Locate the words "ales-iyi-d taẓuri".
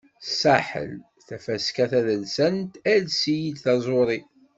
2.93-4.19